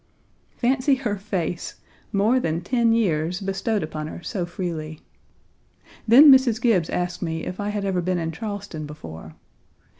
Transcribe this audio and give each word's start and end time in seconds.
Fancy 0.57 0.95
her 0.95 1.15
face, 1.19 1.75
more 2.11 2.39
than 2.39 2.61
ten 2.61 2.91
years 2.91 3.39
bestowed 3.39 3.83
upon 3.83 4.07
her 4.07 4.23
so 4.23 4.47
freely. 4.47 4.99
Then 6.07 6.31
Mrs. 6.31 6.59
Gibbes 6.59 6.89
asked 6.89 7.21
me 7.21 7.45
if 7.45 7.59
I 7.59 7.69
had 7.69 7.85
ever 7.85 8.01
been 8.01 8.17
in 8.17 8.31
Charleston 8.31 8.87
before. 8.87 9.35